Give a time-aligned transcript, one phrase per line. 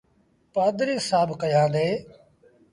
[0.53, 1.87] پآڌريٚ سآب ڪيآندي۔